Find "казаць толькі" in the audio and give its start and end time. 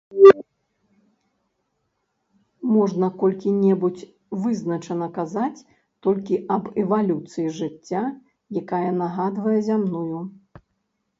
5.17-6.39